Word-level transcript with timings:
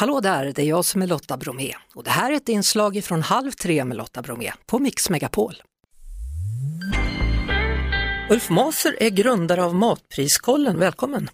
Hallå 0.00 0.20
där, 0.20 0.52
det 0.54 0.62
är 0.62 0.66
jag 0.66 0.84
som 0.84 1.02
är 1.02 1.06
Lotta 1.06 1.36
Bromé 1.36 1.74
och 1.94 2.04
det 2.04 2.10
här 2.10 2.32
är 2.32 2.36
ett 2.36 2.48
inslag 2.48 3.04
från 3.04 3.22
Halv 3.22 3.50
tre 3.50 3.84
med 3.84 3.96
Lotta 3.96 4.22
Bromé 4.22 4.52
på 4.66 4.78
Mix 4.78 5.10
Megapol. 5.10 5.54
Ulf 8.30 8.50
Maser 8.50 9.02
är 9.02 9.10
grundare 9.10 9.64
av 9.64 9.74
Matpriskollen, 9.74 10.78
välkommen! 10.78 11.28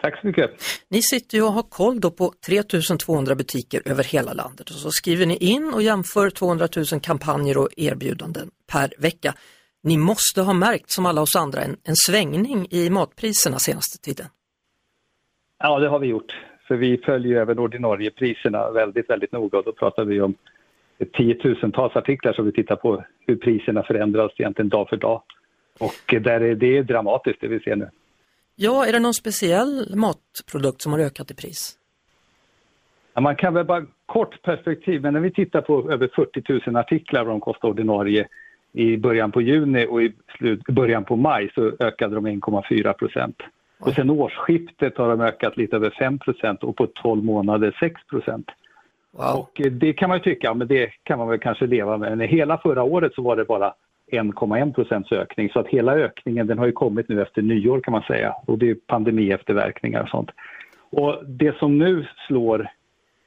Tack 0.00 0.20
så 0.20 0.26
mycket! 0.26 0.50
Ni 0.88 1.02
sitter 1.02 1.38
ju 1.38 1.44
och 1.44 1.52
har 1.52 1.62
koll 1.62 2.00
då 2.00 2.10
på 2.10 2.34
3200 2.46 3.34
butiker 3.34 3.82
över 3.84 4.04
hela 4.04 4.32
landet 4.32 4.70
och 4.70 4.76
så 4.76 4.90
skriver 4.90 5.26
ni 5.26 5.36
in 5.36 5.74
och 5.74 5.82
jämför 5.82 6.30
200 6.30 6.68
000 6.92 7.00
kampanjer 7.00 7.58
och 7.58 7.68
erbjudanden 7.76 8.50
per 8.72 8.92
vecka. 8.98 9.34
Ni 9.82 9.96
måste 9.96 10.42
ha 10.42 10.52
märkt, 10.52 10.90
som 10.90 11.06
alla 11.06 11.20
oss 11.20 11.36
andra, 11.36 11.60
en, 11.62 11.76
en 11.84 11.96
svängning 11.96 12.66
i 12.70 12.90
matpriserna 12.90 13.58
senaste 13.58 13.98
tiden. 13.98 14.26
Ja, 15.58 15.78
det 15.78 15.88
har 15.88 15.98
vi 15.98 16.06
gjort. 16.06 16.34
För 16.70 16.76
vi 16.76 16.98
följer 16.98 17.40
även 17.40 17.58
ordinarie 17.58 18.10
priserna 18.10 18.70
väldigt, 18.70 19.10
väldigt 19.10 19.32
noga 19.32 19.58
och 19.58 19.64
då 19.64 19.72
pratar 19.72 20.04
vi 20.04 20.20
om 20.20 20.34
tiotusentals 21.12 21.96
artiklar 21.96 22.32
som 22.32 22.46
vi 22.46 22.52
tittar 22.52 22.76
på 22.76 23.04
hur 23.26 23.36
priserna 23.36 23.82
förändras 23.82 24.32
egentligen 24.36 24.68
dag 24.68 24.88
för 24.88 24.96
dag. 24.96 25.22
Och 25.78 26.14
där 26.20 26.40
är 26.40 26.54
det 26.54 26.76
är 26.76 26.82
dramatiskt 26.82 27.40
det 27.40 27.48
vi 27.48 27.60
ser 27.60 27.76
nu. 27.76 27.90
Ja, 28.56 28.86
är 28.86 28.92
det 28.92 28.98
någon 28.98 29.14
speciell 29.14 29.96
matprodukt 29.96 30.82
som 30.82 30.92
har 30.92 30.98
ökat 30.98 31.30
i 31.30 31.34
pris? 31.34 31.78
Ja, 33.14 33.20
man 33.20 33.36
kan 33.36 33.54
väl 33.54 33.64
bara 33.64 33.86
kort 34.06 34.42
perspektiv, 34.42 35.02
men 35.02 35.12
när 35.12 35.20
vi 35.20 35.30
tittar 35.30 35.60
på 35.60 35.92
över 35.92 36.10
40 36.14 36.70
000 36.70 36.76
artiklar 36.76 37.24
vad 37.24 37.34
de 37.34 37.40
kostar 37.40 37.68
ordinarie 37.68 38.28
i 38.72 38.96
början 38.96 39.32
på 39.32 39.42
juni 39.42 39.86
och 39.86 40.02
i 40.02 40.12
slut, 40.38 40.64
början 40.64 41.04
på 41.04 41.16
maj 41.16 41.50
så 41.54 41.72
ökade 41.80 42.14
de 42.14 42.26
1,4 42.26 42.92
procent. 42.92 43.36
Och 43.80 43.94
sen 43.94 44.10
årsskiftet 44.10 44.98
har 44.98 45.08
de 45.08 45.20
ökat 45.20 45.56
lite 45.56 45.76
över 45.76 45.90
5% 45.90 46.64
och 46.64 46.76
på 46.76 46.86
12 46.86 47.24
månader 47.24 47.76
6 47.80 48.00
wow. 48.12 49.36
Och 49.36 49.60
eh, 49.60 49.72
det 49.72 49.92
kan 49.92 50.08
man 50.08 50.20
tycka, 50.20 50.54
men 50.54 50.68
det 50.68 50.90
kan 51.02 51.18
man 51.18 51.28
väl 51.28 51.38
kanske 51.38 51.66
leva 51.66 51.96
med. 51.96 52.18
Men 52.18 52.28
hela 52.28 52.58
förra 52.58 52.82
året 52.82 53.14
så 53.14 53.22
var 53.22 53.36
det 53.36 53.44
bara 53.44 53.74
1,1 54.12 54.74
procents 54.74 55.12
ökning. 55.12 55.50
Så 55.50 55.60
att 55.60 55.68
hela 55.68 55.94
ökningen 55.94 56.46
den 56.46 56.58
har 56.58 56.66
ju 56.66 56.72
kommit 56.72 57.08
nu 57.08 57.22
efter 57.22 57.42
nyår 57.42 57.80
kan 57.80 57.92
man 57.92 58.02
säga. 58.02 58.34
Och 58.46 58.58
det 58.58 58.70
är 58.70 58.74
pandemiefterverkningar 58.74 60.02
och 60.02 60.08
sånt. 60.08 60.30
Och 60.90 61.26
det 61.26 61.58
som 61.58 61.78
nu 61.78 62.06
slår, 62.26 62.68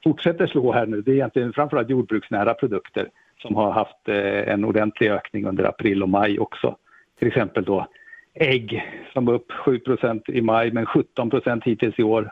fortsätter 0.04 0.48
slå 0.48 0.72
här 0.72 0.86
nu, 0.86 1.02
det 1.02 1.12
är 1.12 1.16
egentligen 1.16 1.54
framförallt 1.54 1.90
jordbruksnära 1.90 2.54
produkter 2.54 3.10
som 3.42 3.56
har 3.56 3.72
haft 3.72 4.08
eh, 4.08 4.54
en 4.54 4.66
ordentlig 4.66 5.12
ökning 5.12 5.46
under 5.46 5.64
april 5.64 6.04
och 6.04 6.10
maj 6.10 6.40
också. 6.40 6.76
Till 7.20 7.28
exempel 7.28 7.64
då 7.64 7.88
ägg 8.34 8.84
som 9.14 9.28
upp 9.28 9.52
7% 9.52 10.32
i 10.32 10.42
maj 10.42 10.72
men 10.72 10.86
17% 10.86 11.62
hittills 11.66 12.00
i 12.00 12.04
år. 12.04 12.32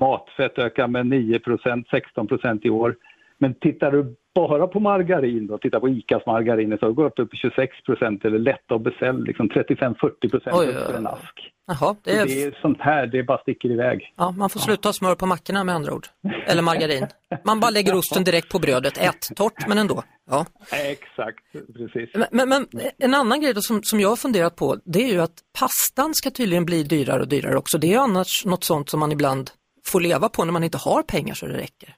Matfett 0.00 0.58
ökar 0.58 0.88
med 0.88 1.06
9% 1.06 1.84
16% 2.16 2.60
i 2.62 2.70
år. 2.70 2.96
Men 3.38 3.54
tittar 3.54 3.92
du 3.92 4.14
bara 4.34 4.66
på 4.66 4.80
margarin 4.80 5.46
då, 5.46 5.58
titta 5.58 5.80
på 5.80 5.88
ICAs 5.88 6.26
margarin 6.26 6.78
så 6.80 6.92
går 6.92 7.12
det 7.16 7.22
upp 7.22 7.30
till 7.30 7.50
26% 7.50 8.26
eller 8.26 8.38
lätta 8.38 8.74
och 8.74 8.80
beställ 8.80 9.24
liksom 9.24 9.48
35-40 9.48 10.30
procent 10.30 10.56
för 10.86 10.96
en 10.96 11.06
ask. 11.06 11.50
Jaha, 11.66 11.96
det, 12.02 12.10
är... 12.10 12.26
det 12.26 12.42
är 12.42 12.58
sånt 12.62 12.80
här, 12.80 13.06
det 13.06 13.22
bara 13.22 13.38
sticker 13.38 13.70
iväg. 13.70 14.14
Ja, 14.16 14.30
man 14.30 14.50
får 14.50 14.60
sluta 14.60 14.88
ha 14.88 14.92
smör 14.92 15.14
på 15.14 15.26
mackorna 15.26 15.64
med 15.64 15.74
andra 15.74 15.94
ord. 15.94 16.06
Eller 16.46 16.62
margarin. 16.62 17.06
Man 17.44 17.60
bara 17.60 17.70
lägger 17.70 17.94
osten 17.98 18.24
direkt 18.24 18.52
på 18.52 18.58
brödet, 18.58 18.98
ät 18.98 19.36
torrt 19.36 19.68
men 19.68 19.78
ändå. 19.78 20.02
Ja. 20.30 20.46
Exakt, 20.72 21.44
precis. 21.52 22.10
Men, 22.14 22.48
men, 22.48 22.48
men, 22.48 22.66
en 22.98 23.14
annan 23.14 23.40
grej 23.40 23.54
som, 23.56 23.82
som 23.82 24.00
jag 24.00 24.08
har 24.08 24.16
funderat 24.16 24.56
på, 24.56 24.76
det 24.84 25.04
är 25.04 25.12
ju 25.12 25.20
att 25.20 25.38
pastan 25.58 26.14
ska 26.14 26.30
tydligen 26.30 26.64
bli 26.64 26.82
dyrare 26.82 27.20
och 27.20 27.28
dyrare 27.28 27.56
också. 27.56 27.78
Det 27.78 27.94
är 27.94 27.98
annars 27.98 28.44
något 28.44 28.64
sånt 28.64 28.88
som 28.90 29.00
man 29.00 29.12
ibland 29.12 29.50
får 29.86 30.00
leva 30.00 30.28
på 30.28 30.44
när 30.44 30.52
man 30.52 30.64
inte 30.64 30.78
har 30.78 31.02
pengar 31.02 31.34
så 31.34 31.46
det 31.46 31.58
räcker. 31.58 31.94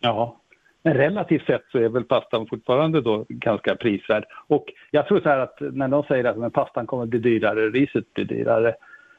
Ja, 0.00 0.41
men 0.82 0.94
relativt 0.94 1.46
sett 1.46 1.64
så 1.72 1.78
är 1.78 1.88
väl 1.88 2.04
pastan 2.04 2.46
fortfarande 2.46 3.00
då 3.00 3.24
ganska 3.28 3.74
prisvärd. 3.74 4.24
Och 4.46 4.64
jag 4.90 5.06
tror 5.06 5.20
så 5.20 5.28
här 5.28 5.38
att 5.38 5.60
när 5.60 5.88
de 5.88 6.02
säger 6.02 6.24
att 6.24 6.38
men 6.38 6.50
pastan 6.50 6.86
kommer 6.86 7.02
att 7.02 7.08
bli 7.08 7.18
dyrare, 7.18 7.70
riset 7.70 8.14
blir 8.14 8.24
dyrare, 8.24 8.74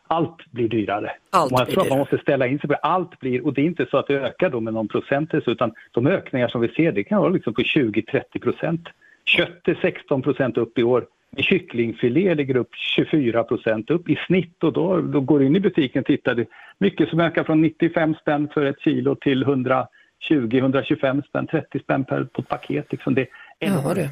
allt 0.07 0.51
blir 0.51 0.69
dyrare. 0.69 1.11
Allt 1.29 1.51
jag 1.51 1.69
tror 1.69 1.83
att 1.83 1.89
man 1.89 1.97
måste 1.97 2.17
ställa 2.17 2.47
in 2.47 2.59
sig 2.59 2.67
på 2.67 2.73
det. 2.73 2.79
Allt 2.79 3.19
blir, 3.19 3.45
och 3.45 3.53
det 3.53 3.61
är 3.61 3.65
inte 3.65 3.85
så 3.91 3.97
att 3.97 4.07
det 4.07 4.13
ökar 4.13 4.49
då 4.49 4.59
med 4.59 4.73
någon 4.73 4.87
procentelse 4.87 5.51
utan 5.51 5.73
de 5.91 6.07
ökningar 6.07 6.47
som 6.47 6.61
vi 6.61 6.67
ser 6.67 6.91
det 6.91 7.03
kan 7.03 7.21
vara 7.21 7.29
liksom 7.29 7.53
på 7.53 7.61
20-30 7.61 8.41
procent. 8.41 8.89
Kött 9.25 9.67
är 9.67 9.77
16 9.81 10.21
procent 10.21 10.57
upp 10.57 10.77
i 10.77 10.83
år. 10.83 11.05
Kycklingfilé 11.37 12.35
ligger 12.35 12.55
upp 12.55 12.75
24 12.75 13.43
procent 13.43 13.89
upp 13.89 14.09
i 14.09 14.15
snitt 14.27 14.63
och 14.63 14.73
då, 14.73 15.01
då 15.01 15.21
går 15.21 15.39
du 15.39 15.45
in 15.45 15.55
i 15.55 15.59
butiken 15.59 15.99
och 15.99 16.05
tittar. 16.05 16.35
Det 16.35 16.47
mycket 16.77 17.09
som 17.09 17.19
ökar 17.19 17.43
från 17.43 17.61
95 17.61 18.15
spänn 18.15 18.49
för 18.53 18.65
ett 18.65 18.79
kilo 18.79 19.15
till 19.15 19.43
100 19.43 19.87
20, 20.27 20.57
125 20.57 21.21
spänn, 21.21 21.47
30 21.47 21.79
spänn 21.79 22.05
per 22.05 22.23
på 22.23 22.41
ett 22.41 22.47
paket. 22.47 22.91
Liksom 22.91 23.15
det 23.15 23.21
är 23.21 23.27
enormt. 23.59 23.87
Ja, 23.87 23.93
det. 23.93 24.09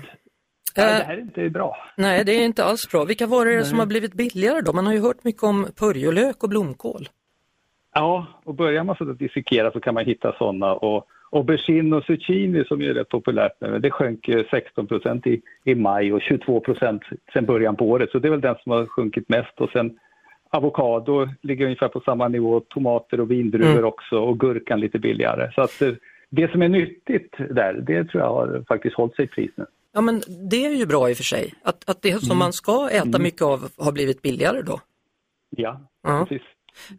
Nej, 0.77 0.99
det 0.99 1.03
här 1.03 1.13
är 1.13 1.21
inte 1.21 1.49
bra. 1.49 1.77
Nej, 1.97 2.25
det 2.25 2.31
är 2.31 2.45
inte 2.45 2.63
alls 2.63 2.91
bra. 2.91 3.03
Vilka 3.03 3.27
varor 3.27 3.51
är 3.51 3.57
det 3.57 3.65
som 3.65 3.79
har 3.79 3.85
blivit 3.85 4.13
billigare 4.13 4.61
då? 4.61 4.73
Man 4.73 4.85
har 4.85 4.93
ju 4.93 5.01
hört 5.01 5.23
mycket 5.23 5.43
om 5.43 5.67
purjolök 5.79 6.43
och 6.43 6.49
blomkål. 6.49 7.09
Ja, 7.93 8.27
och 8.43 8.55
börjar 8.55 8.83
man 8.83 8.95
så 8.95 9.11
att 9.11 9.19
dissekera 9.19 9.71
så 9.71 9.79
kan 9.79 9.93
man 9.93 10.05
hitta 10.05 10.33
sådana. 10.37 10.73
Och 10.73 11.07
aubergine 11.31 11.95
och 11.95 12.03
zucchini 12.03 12.65
som 12.65 12.81
är 12.81 12.93
rätt 12.93 13.09
populärt 13.09 13.61
nu, 13.61 13.79
det 13.79 13.91
sjönk 13.91 14.29
16 14.51 14.87
procent 14.87 15.27
i, 15.27 15.41
i 15.63 15.75
maj 15.75 16.13
och 16.13 16.21
22 16.21 16.59
procent 16.59 17.01
sen 17.33 17.45
början 17.45 17.75
på 17.75 17.85
året. 17.85 18.11
Så 18.11 18.19
det 18.19 18.27
är 18.27 18.29
väl 18.29 18.41
den 18.41 18.55
som 18.63 18.71
har 18.71 18.85
sjunkit 18.85 19.29
mest. 19.29 19.61
Och 19.61 19.69
sen 19.69 19.99
avokado 20.51 21.27
ligger 21.41 21.65
ungefär 21.65 21.87
på 21.87 21.99
samma 21.99 22.27
nivå, 22.27 22.59
tomater 22.59 23.19
och 23.19 23.31
vindruvor 23.31 23.71
mm. 23.71 23.85
också 23.85 24.15
och 24.15 24.39
gurkan 24.39 24.79
lite 24.79 24.99
billigare. 24.99 25.51
Så 25.55 25.61
att 25.61 25.81
det 26.29 26.51
som 26.51 26.61
är 26.61 26.69
nyttigt 26.69 27.35
där, 27.37 27.73
det 27.73 28.03
tror 28.03 28.23
jag 28.23 28.29
har 28.29 28.63
faktiskt 28.67 28.95
hållit 28.95 29.15
sig 29.15 29.25
i 29.25 29.27
pris 29.27 29.51
nu. 29.55 29.65
Ja 29.93 30.01
men 30.01 30.21
det 30.49 30.65
är 30.65 30.69
ju 30.69 30.85
bra 30.85 31.09
i 31.09 31.13
och 31.13 31.17
för 31.17 31.23
sig, 31.23 31.53
att, 31.63 31.89
att 31.89 32.01
det 32.01 32.19
som 32.19 32.27
mm. 32.27 32.37
man 32.37 32.53
ska 32.53 32.89
äta 32.89 33.07
mm. 33.07 33.23
mycket 33.23 33.41
av 33.41 33.69
har 33.77 33.91
blivit 33.91 34.21
billigare 34.21 34.61
då. 34.61 34.79
Ja, 35.49 35.81
ja. 36.03 36.25
precis. 36.29 36.47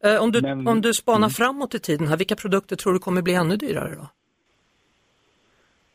Eh, 0.02 0.22
om, 0.22 0.32
du, 0.32 0.42
men, 0.42 0.68
om 0.68 0.80
du 0.80 0.92
spanar 0.92 1.18
mm. 1.18 1.30
framåt 1.30 1.74
i 1.74 1.78
tiden, 1.78 2.06
här, 2.06 2.16
vilka 2.16 2.36
produkter 2.36 2.76
tror 2.76 2.92
du 2.92 2.98
kommer 2.98 3.22
bli 3.22 3.34
ännu 3.34 3.56
dyrare 3.56 3.94
då? 3.94 4.08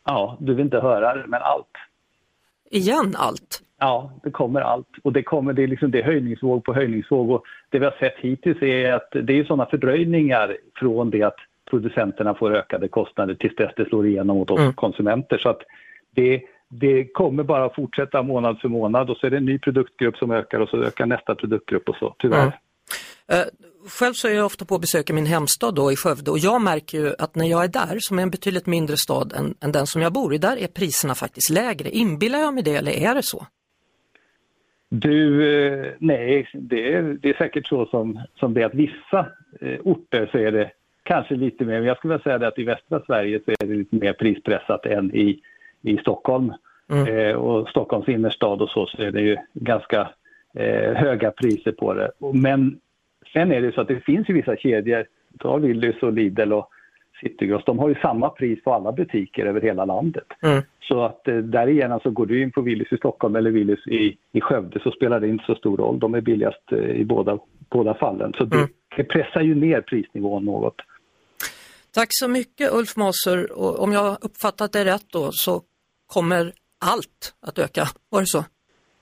Ja, 0.05 0.37
du 0.39 0.53
vill 0.53 0.65
inte 0.65 0.79
höra 0.79 1.15
det, 1.15 1.27
men 1.27 1.41
allt. 1.41 1.71
Igen 2.69 3.15
allt? 3.17 3.61
Ja, 3.79 4.11
det 4.23 4.31
kommer 4.31 4.61
allt. 4.61 4.87
Och 5.03 5.13
det, 5.13 5.23
kommer, 5.23 5.53
det, 5.53 5.63
är 5.63 5.67
liksom, 5.67 5.91
det 5.91 5.99
är 5.99 6.03
höjningsvåg 6.03 6.63
på 6.63 6.73
höjningsvåg. 6.73 7.31
Och 7.31 7.43
det 7.69 7.79
vi 7.79 7.85
har 7.85 7.95
sett 7.99 8.15
hittills 8.17 8.61
är 8.61 8.93
att 8.93 9.09
det 9.11 9.39
är 9.39 9.43
sådana 9.43 9.65
fördröjningar 9.65 10.57
från 10.75 11.09
det 11.09 11.23
att 11.23 11.37
producenterna 11.69 12.33
får 12.33 12.55
ökade 12.55 12.87
kostnader 12.87 13.35
tills 13.35 13.55
dess 13.55 13.71
det 13.75 13.85
slår 13.85 14.07
igenom 14.07 14.37
mot 14.37 14.51
oss 14.51 14.59
mm. 14.59 14.73
konsumenter. 14.73 15.37
Så 15.37 15.49
att 15.49 15.61
det, 16.15 16.41
det 16.69 17.07
kommer 17.13 17.43
bara 17.43 17.73
fortsätta 17.73 18.23
månad 18.23 18.59
för 18.59 18.69
månad 18.69 19.09
och 19.09 19.17
så 19.17 19.27
är 19.27 19.31
det 19.31 19.37
en 19.37 19.45
ny 19.45 19.59
produktgrupp 19.59 20.17
som 20.17 20.31
ökar 20.31 20.59
och 20.59 20.69
så 20.69 20.83
ökar 20.83 21.05
nästa 21.05 21.35
produktgrupp 21.35 21.89
och 21.89 21.95
så, 21.95 22.15
tyvärr. 22.19 22.41
Mm. 22.41 22.51
Uh, 23.33 23.45
själv 23.87 24.13
så 24.13 24.27
är 24.27 24.33
jag 24.33 24.45
ofta 24.45 24.65
på 24.65 24.79
besök 24.79 25.09
i 25.09 25.13
min 25.13 25.25
hemstad 25.25 25.75
då 25.75 25.91
i 25.91 25.95
Skövde 25.95 26.31
och 26.31 26.39
jag 26.39 26.61
märker 26.61 26.97
ju 26.97 27.13
att 27.19 27.35
när 27.35 27.45
jag 27.45 27.63
är 27.63 27.67
där, 27.67 27.97
som 27.99 28.19
är 28.19 28.23
en 28.23 28.29
betydligt 28.29 28.65
mindre 28.65 28.97
stad 28.97 29.33
än, 29.33 29.55
än 29.61 29.71
den 29.71 29.87
som 29.87 30.01
jag 30.01 30.13
bor 30.13 30.33
i, 30.33 30.37
där 30.37 30.57
är 30.57 30.67
priserna 30.67 31.15
faktiskt 31.15 31.49
lägre. 31.49 31.89
Inbillar 31.89 32.39
jag 32.39 32.53
mig 32.53 32.63
det 32.63 32.75
eller 32.75 32.91
är 32.91 33.15
det 33.15 33.23
så? 33.23 33.47
Du, 34.89 35.49
eh, 35.55 35.93
nej, 35.99 36.49
det 36.53 36.93
är, 36.93 37.17
det 37.21 37.29
är 37.29 37.33
säkert 37.33 37.67
så 37.67 37.85
som, 37.85 38.19
som 38.39 38.53
det 38.53 38.61
är 38.61 38.65
att 38.65 38.73
vissa 38.73 39.19
eh, 39.61 39.79
orter 39.83 40.29
så 40.31 40.37
är 40.37 40.51
det 40.51 40.71
kanske 41.03 41.35
lite 41.35 41.65
mer, 41.65 41.79
men 41.79 41.87
jag 41.87 41.97
skulle 41.97 42.13
vilja 42.13 42.23
säga 42.23 42.37
det 42.37 42.47
att 42.47 42.59
i 42.59 42.63
västra 42.63 43.01
Sverige 43.05 43.39
så 43.45 43.51
är 43.51 43.67
det 43.67 43.75
lite 43.75 43.95
mer 43.95 44.13
prispressat 44.13 44.85
än 44.85 45.15
i, 45.15 45.39
i 45.81 45.97
Stockholm. 45.97 46.53
Mm. 46.91 47.17
Eh, 47.17 47.35
och 47.35 47.69
Stockholms 47.69 48.09
innerstad 48.09 48.61
och 48.61 48.69
så, 48.69 48.85
så 48.85 49.01
är 49.01 49.11
det 49.11 49.21
ju 49.21 49.37
ganska 49.53 50.09
eh, 50.55 50.93
höga 50.93 51.31
priser 51.31 51.71
på 51.71 51.93
det. 51.93 52.11
Men 52.33 52.79
sen 53.33 53.51
är 53.51 53.61
det 53.61 53.71
så 53.71 53.81
att 53.81 53.87
det 53.87 53.99
finns 53.99 54.29
ju 54.29 54.33
vissa 54.33 54.55
kedjor, 54.55 55.05
ta 55.39 55.57
Willys 55.57 56.03
och 56.03 56.13
Lidl 56.13 56.53
och 56.53 56.69
Citygross, 57.21 57.65
de 57.65 57.79
har 57.79 57.89
ju 57.89 57.95
samma 57.95 58.29
pris 58.29 58.63
på 58.63 58.73
alla 58.73 58.91
butiker 58.91 59.45
över 59.45 59.61
hela 59.61 59.85
landet. 59.85 60.27
Mm. 60.41 60.63
Så 60.81 61.03
att 61.03 61.27
eh, 61.27 61.37
därigenom 61.37 61.99
så 61.99 62.09
går 62.09 62.25
du 62.25 62.41
in 62.41 62.51
på 62.51 62.61
Willys 62.61 62.91
i 62.91 62.97
Stockholm 62.97 63.35
eller 63.35 63.51
Willys 63.51 63.87
i, 63.87 64.17
i 64.31 64.41
Skövde 64.41 64.79
så 64.79 64.91
spelar 64.91 65.19
det 65.19 65.27
inte 65.27 65.45
så 65.45 65.55
stor 65.55 65.77
roll. 65.77 65.99
De 65.99 66.13
är 66.13 66.21
billigast 66.21 66.71
eh, 66.71 66.79
i 66.79 67.05
båda, 67.05 67.39
båda 67.69 67.93
fallen. 67.93 68.33
Så 68.37 68.43
det, 68.43 68.57
mm. 68.57 68.69
det 68.97 69.03
pressar 69.03 69.41
ju 69.41 69.55
ner 69.55 69.81
prisnivån 69.81 70.45
något. 70.45 70.75
Tack 71.93 72.07
så 72.09 72.27
mycket 72.27 72.73
Ulf 72.73 72.95
Maser. 72.95 73.59
Om 73.81 73.91
jag 73.91 74.17
uppfattat 74.21 74.73
det 74.73 74.85
rätt 74.85 75.05
då 75.11 75.29
så 75.31 75.61
kommer 76.13 76.51
allt 76.85 77.35
att 77.47 77.59
öka, 77.59 77.83
var 78.09 78.19
det 78.19 78.27
så? 78.27 78.43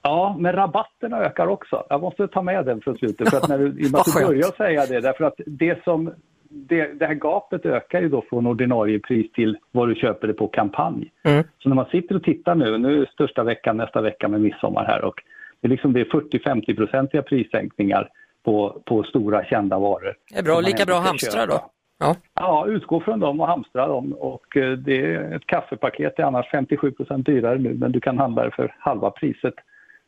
Ja, 0.08 0.36
men 0.40 0.54
rabatterna 0.54 1.18
ökar 1.18 1.48
också. 1.48 1.84
Jag 1.90 2.02
måste 2.02 2.28
ta 2.28 2.42
med 2.42 2.66
den 2.66 2.82
från 2.82 2.98
slutet. 2.98 3.30
För 3.30 3.38
att 3.38 3.50
när 3.50 3.58
du, 3.58 3.90
måste 3.90 4.24
börja 4.26 4.44
säga 4.44 4.86
det, 4.86 5.00
därför 5.00 5.24
att 5.24 5.40
det 5.46 5.84
som 5.84 6.12
det, 6.50 7.00
det, 7.00 7.06
här 7.06 7.14
gapet 7.14 7.66
ökar 7.66 8.02
ju 8.02 8.10
då 8.10 8.24
från 8.30 8.48
ordinarie 8.48 9.00
pris 9.00 9.32
till 9.32 9.58
vad 9.72 9.90
du 9.90 9.96
köper 9.96 10.28
det 10.28 10.34
på 10.34 10.48
kampanj. 10.48 11.12
Mm. 11.24 11.44
Så 11.60 11.70
när 11.70 11.76
man 11.76 11.86
sitter 11.86 12.16
och 12.16 12.24
tittar 12.24 12.56
nu, 12.56 12.78
nu 12.78 13.02
är 13.02 13.06
största 13.06 13.44
veckan 13.44 13.78
nästa 13.78 14.02
vecka 14.02 14.28
med 14.28 14.42
midsommar 14.42 14.86
här 14.86 15.04
och 15.04 15.16
det 15.62 15.68
är, 15.68 15.70
liksom, 15.70 15.94
det 15.94 16.00
är 16.00 16.06
40-50-procentiga 16.06 17.22
prissänkningar 17.22 18.10
på, 18.44 18.82
på 18.86 19.04
stora 19.04 19.46
kända 19.46 19.80
varor. 19.80 20.14
Det 20.34 20.40
är 20.40 20.44
bra, 20.44 20.60
lika 20.60 20.86
bra 20.86 20.96
hamstrar 20.96 21.48
då? 21.48 21.72
Ja. 22.00 22.16
ja, 22.34 22.66
utgå 22.68 23.00
från 23.00 23.20
dem 23.20 23.40
och 23.42 23.48
hamstra 23.48 23.88
dem. 23.88 24.14
Och 24.14 24.58
eh, 24.58 24.72
det 24.72 25.14
är 25.14 25.36
ett 25.36 25.46
kaffepaket 25.46 26.20
är 26.20 26.24
annars 26.24 26.46
57% 26.52 27.24
dyrare 27.24 27.58
nu, 27.58 27.74
men 27.74 27.92
du 27.92 28.00
kan 28.00 28.18
handla 28.18 28.44
det 28.44 28.52
för 28.52 28.76
halva 28.80 29.12
priset 29.12 29.56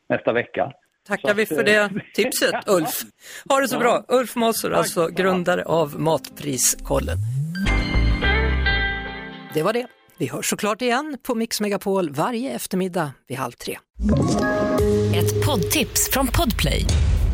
nästa 0.08 0.32
vecka. 0.32 0.72
Tackar 1.08 1.34
vi 1.34 1.46
för 1.46 1.64
det 1.64 1.76
eh, 1.76 1.88
tipset 2.14 2.54
Ulf. 2.66 3.02
Ha 3.48 3.60
det 3.60 3.68
så 3.68 3.78
bra. 3.78 4.04
Ulf 4.08 4.36
Mossor, 4.36 4.72
alltså 4.72 5.08
grundare 5.08 5.64
av 5.64 6.00
Matpriskollen. 6.00 7.18
Det 9.54 9.62
var 9.62 9.72
det. 9.72 9.86
Vi 10.18 10.26
hörs 10.26 10.50
såklart 10.50 10.82
igen 10.82 11.18
på 11.22 11.34
Mix 11.34 11.60
Megapol 11.60 12.10
varje 12.10 12.50
eftermiddag 12.50 13.12
vid 13.28 13.38
halv 13.38 13.52
tre. 13.52 13.78
Ett 15.14 15.46
poddtips 15.46 16.10
från 16.10 16.26
Podplay. 16.26 16.84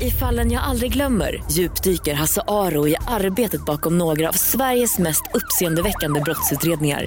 I 0.02 0.10
fallen 0.10 0.52
jag 0.52 0.62
aldrig 0.62 0.92
glömmer 0.92 1.42
djupdyker 1.50 2.14
Hasse 2.14 2.42
Aro 2.48 2.88
i 2.88 2.96
arbetet 3.08 3.64
bakom 3.64 3.98
några 3.98 4.28
av 4.28 4.32
Sveriges 4.32 4.98
mest 4.98 5.22
uppseendeväckande 5.34 6.20
brottsutredningar 6.20 7.06